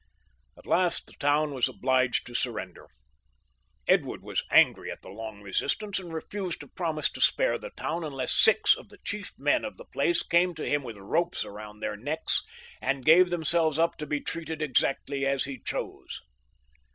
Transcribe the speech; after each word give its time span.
At 0.57 0.65
last 0.65 1.05
the 1.05 1.13
town 1.19 1.53
was 1.53 1.67
obliged 1.69 2.25
to 2.25 2.33
surrender. 2.33 2.87
Edward 3.87 4.23
was 4.23 4.43
angry 4.49 4.91
at 4.91 5.03
the 5.03 5.09
long 5.11 5.43
resistance, 5.43 5.99
and 5.99 6.11
reftised 6.11 6.57
to 6.61 6.67
promise 6.69 7.07
to 7.11 7.21
spare 7.21 7.59
the 7.59 7.69
town 7.69 8.03
unless 8.03 8.31
six 8.33 8.75
of 8.75 8.89
the 8.89 8.97
chief 9.05 9.31
men 9.37 9.63
of 9.63 9.77
the 9.77 9.85
place 9.85 10.23
came 10.23 10.55
to 10.55 10.67
him 10.67 10.81
with 10.81 10.97
ropes 10.97 11.45
round 11.45 11.83
their 11.83 11.95
necks, 11.95 12.43
and 12.81 13.05
gave 13.05 13.29
them 13.29 13.43
selves 13.43 13.77
up 13.77 13.95
to 13.97 14.07
be 14.07 14.19
treated 14.19 14.59
exactly 14.59 15.23
as 15.23 15.43
he 15.43 15.59
chose. 15.63 16.21